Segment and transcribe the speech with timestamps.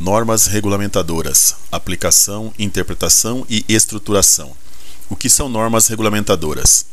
[0.00, 4.56] Normas regulamentadoras, aplicação, interpretação e estruturação.
[5.10, 6.86] O que são normas regulamentadoras?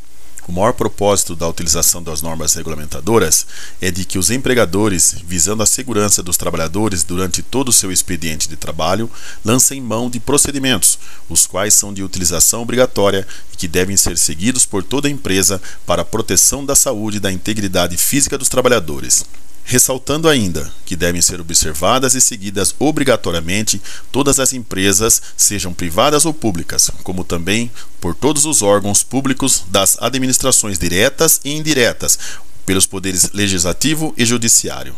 [0.45, 3.47] O maior propósito da utilização das normas regulamentadoras
[3.79, 8.49] é de que os empregadores, visando a segurança dos trabalhadores durante todo o seu expediente
[8.49, 9.09] de trabalho,
[9.45, 10.99] lancem mão de procedimentos,
[11.29, 15.61] os quais são de utilização obrigatória e que devem ser seguidos por toda a empresa
[15.85, 19.23] para a proteção da saúde e da integridade física dos trabalhadores
[19.67, 23.81] ressaltando ainda que devem ser observadas e seguidas obrigatoriamente
[24.13, 30.01] todas as empresas, sejam privadas ou públicas, como também por todos os órgãos públicos das
[30.01, 32.17] administrações diretas e indiretas,
[32.65, 34.95] pelos poderes legislativo e judiciário.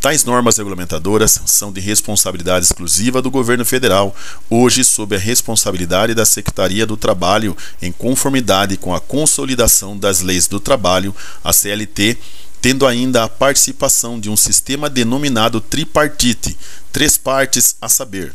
[0.00, 4.16] Tais normas regulamentadoras são de responsabilidade exclusiva do governo federal,
[4.48, 10.48] hoje sob a responsabilidade da Secretaria do Trabalho, em conformidade com a consolidação das leis
[10.48, 12.16] do trabalho, a CLT,
[12.60, 16.56] tendo ainda a participação de um sistema denominado tripartite,
[16.92, 18.32] três partes a saber,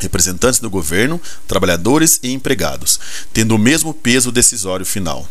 [0.00, 2.98] representantes do governo, trabalhadores e empregados,
[3.32, 5.28] tendo o mesmo peso decisório final.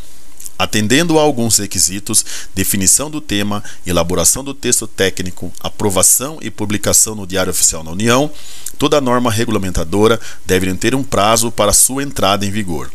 [0.58, 7.26] Atendendo a alguns requisitos, definição do tema, elaboração do texto técnico, aprovação e publicação no
[7.26, 8.32] Diário Oficial da União,
[8.78, 12.90] toda norma regulamentadora deve ter um prazo para sua entrada em vigor.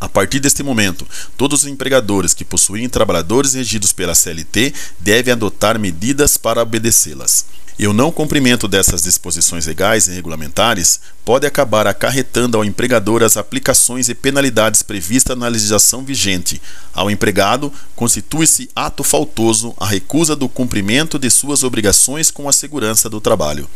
[0.00, 1.06] A partir deste momento,
[1.36, 7.44] todos os empregadores que possuem trabalhadores regidos pela CLT devem adotar medidas para obedecê-las.
[7.78, 13.36] E o não cumprimento dessas disposições legais e regulamentares pode acabar acarretando ao empregador as
[13.36, 16.60] aplicações e penalidades previstas na legislação vigente.
[16.92, 23.08] Ao empregado, constitui-se ato faltoso a recusa do cumprimento de suas obrigações com a segurança
[23.08, 23.68] do trabalho.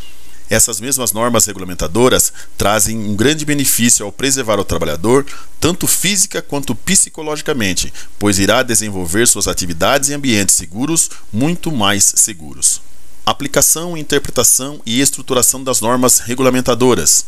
[0.49, 5.25] Essas mesmas normas regulamentadoras trazem um grande benefício ao preservar o trabalhador,
[5.59, 12.81] tanto física quanto psicologicamente, pois irá desenvolver suas atividades em ambientes seguros, muito mais seguros.
[13.25, 17.25] Aplicação, interpretação e estruturação das normas regulamentadoras.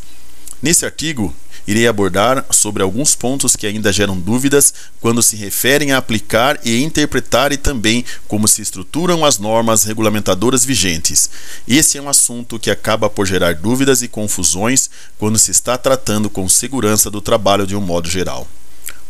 [0.61, 1.33] Nesse artigo,
[1.67, 6.81] irei abordar sobre alguns pontos que ainda geram dúvidas quando se referem a aplicar e
[6.81, 11.29] interpretar e também como se estruturam as normas regulamentadoras vigentes.
[11.67, 16.29] Esse é um assunto que acaba por gerar dúvidas e confusões quando se está tratando
[16.29, 18.47] com segurança do trabalho de um modo geral.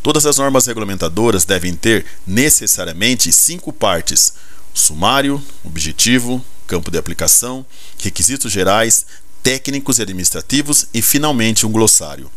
[0.01, 4.33] Todas as normas regulamentadoras devem ter necessariamente cinco partes:
[4.73, 7.65] sumário, objetivo, campo de aplicação,
[7.99, 9.05] requisitos gerais,
[9.43, 12.29] técnicos e administrativos e, finalmente, um glossário.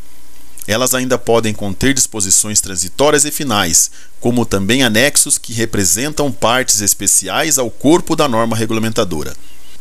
[0.71, 7.59] Elas ainda podem conter disposições transitórias e finais, como também anexos que representam partes especiais
[7.59, 9.35] ao corpo da norma regulamentadora.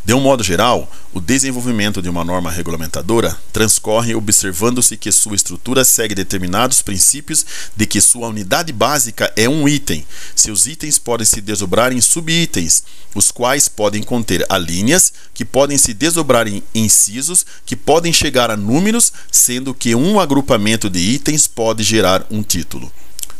[0.06, 5.84] De um modo geral, o desenvolvimento de uma norma regulamentadora transcorre observando-se que sua estrutura
[5.84, 7.46] segue determinados princípios
[7.76, 10.06] de que sua unidade básica é um item.
[10.36, 12.84] Seus itens podem se desdobrar em subitens,
[13.14, 18.58] os quais podem conter alíneas, que podem se desdobrar em incisos, que podem chegar a
[18.58, 22.92] números, sendo que um agrupamento de itens pode gerar um título.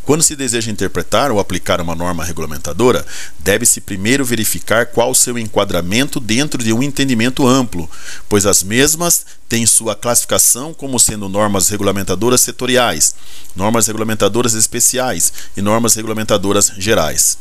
[0.09, 3.06] Quando se deseja interpretar ou aplicar uma norma regulamentadora,
[3.38, 7.88] deve-se primeiro verificar qual o seu enquadramento dentro de um entendimento amplo,
[8.28, 13.14] pois as mesmas têm sua classificação como sendo normas regulamentadoras setoriais,
[13.56, 17.38] normas regulamentadoras especiais e normas regulamentadoras gerais.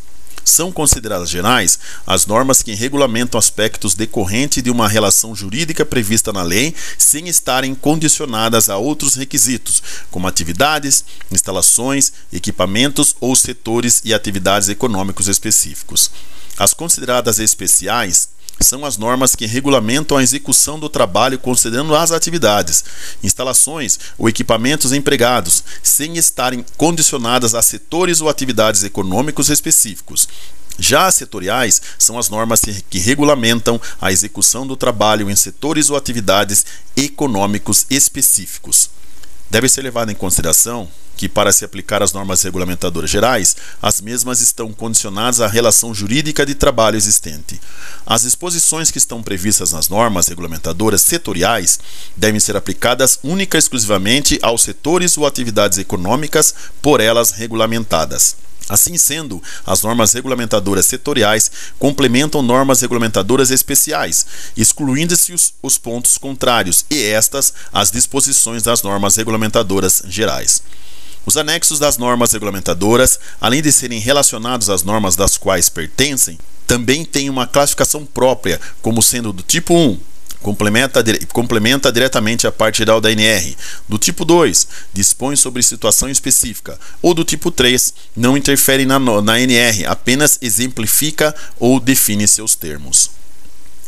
[0.48, 6.42] São consideradas gerais as normas que regulamentam aspectos decorrentes de uma relação jurídica prevista na
[6.42, 14.70] lei, sem estarem condicionadas a outros requisitos, como atividades, instalações, equipamentos ou setores e atividades
[14.70, 16.10] econômicos específicos.
[16.56, 18.30] As consideradas especiais
[18.60, 22.84] são as normas que regulamentam a execução do trabalho considerando as atividades,
[23.22, 30.28] instalações ou equipamentos empregados, sem estarem condicionadas a setores ou atividades econômicos específicos.
[30.78, 35.96] Já as setoriais são as normas que regulamentam a execução do trabalho em setores ou
[35.96, 36.64] atividades
[36.96, 38.90] econômicos específicos.
[39.50, 44.40] Deve ser levado em consideração que, para se aplicar as normas regulamentadoras gerais, as mesmas
[44.40, 47.60] estão condicionadas à relação jurídica de trabalho existente.
[48.06, 51.80] As disposições que estão previstas nas normas regulamentadoras setoriais
[52.16, 58.47] devem ser aplicadas única e exclusivamente aos setores ou atividades econômicas por elas regulamentadas.
[58.68, 64.26] Assim sendo, as normas regulamentadoras setoriais complementam normas regulamentadoras especiais,
[64.56, 70.62] excluindo-se os, os, pontos contrários, e estas as disposições das normas regulamentadoras gerais.
[71.24, 77.04] Os anexos das normas regulamentadoras, além de serem relacionados às normas das quais pertencem, também
[77.04, 79.98] têm uma classificação própria, como sendo do tipo 1,
[80.42, 81.02] complementa,
[81.32, 83.56] complementa diretamente a parte geral da NR.
[83.88, 86.78] Do tipo 2, dispõe sobre situação específica.
[87.02, 93.10] Ou do tipo 3, não interfere na, na NR, apenas exemplifica ou define seus termos.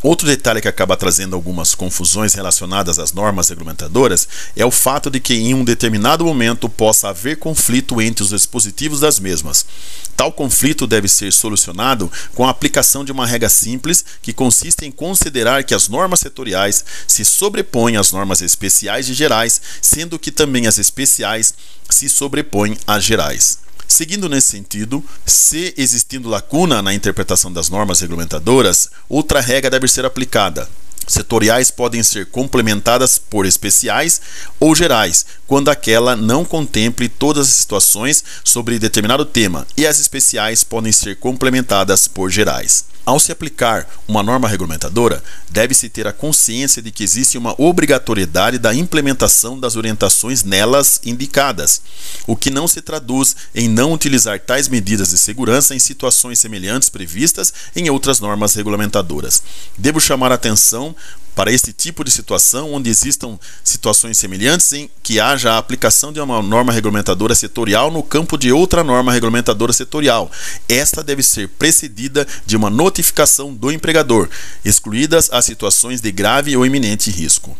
[0.02, 4.26] Outro detalhe que acaba trazendo algumas confusões relacionadas às normas regulamentadoras
[4.56, 9.00] é o fato de que em um determinado momento possa haver conflito entre os dispositivos
[9.00, 9.66] das mesmas.
[10.16, 14.90] Tal conflito deve ser solucionado com a aplicação de uma regra simples que consiste em
[14.90, 20.66] considerar que as normas setoriais se sobrepõem às normas especiais e gerais, sendo que também
[20.66, 21.52] as especiais
[21.90, 23.58] se sobrepõem às gerais.
[23.90, 30.04] Seguindo nesse sentido, se existindo lacuna na interpretação das normas regulamentadoras, outra regra deve ser
[30.04, 30.68] aplicada.
[31.10, 34.20] Setoriais podem ser complementadas por especiais
[34.60, 40.62] ou gerais, quando aquela não contemple todas as situações sobre determinado tema, e as especiais
[40.62, 42.84] podem ser complementadas por gerais.
[43.04, 48.56] Ao se aplicar uma norma regulamentadora, deve-se ter a consciência de que existe uma obrigatoriedade
[48.56, 51.82] da implementação das orientações nelas indicadas,
[52.24, 56.88] o que não se traduz em não utilizar tais medidas de segurança em situações semelhantes
[56.88, 59.42] previstas em outras normas regulamentadoras.
[59.76, 60.94] Devo chamar a atenção
[61.34, 66.20] para este tipo de situação, onde existam situações semelhantes em que haja a aplicação de
[66.20, 70.30] uma norma regulamentadora setorial no campo de outra norma regulamentadora setorial.
[70.68, 74.28] Esta deve ser precedida de uma notificação do empregador,
[74.64, 77.56] excluídas as situações de grave ou iminente risco.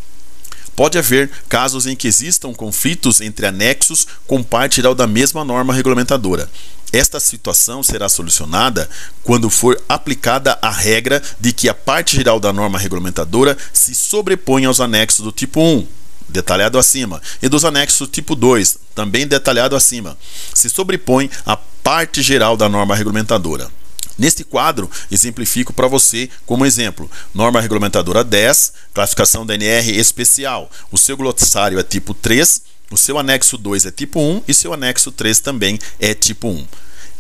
[0.77, 6.51] Pode haver casos em que existam conflitos entre anexos com parte da mesma norma regulamentadora.
[6.93, 8.89] Esta situação será solucionada
[9.23, 14.65] quando for aplicada a regra de que a parte geral da norma regulamentadora se sobrepõe
[14.65, 15.87] aos anexos do tipo 1,
[16.29, 20.19] detalhado acima, e dos anexos do tipo 2, também detalhado acima.
[20.53, 23.71] Se sobrepõe à parte geral da norma regulamentadora.
[24.19, 30.71] Neste quadro, exemplifico para você como exemplo: norma regulamentadora 10, classificação da NR especial.
[30.93, 34.73] O seu glossário é tipo 3 o seu anexo 2 é tipo 1 e seu
[34.73, 36.67] anexo 3 também é tipo 1.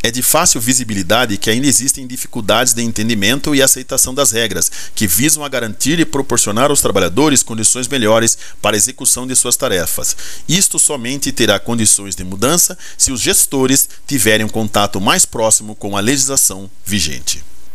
[0.02, 5.06] É de fácil visibilidade que ainda existem dificuldades de entendimento e aceitação das regras, que
[5.06, 10.16] visam a garantir e proporcionar aos trabalhadores condições melhores para a execução de suas tarefas.
[10.48, 15.96] Isto somente terá condições de mudança se os gestores tiverem um contato mais próximo com
[15.96, 17.44] a legislação vigente.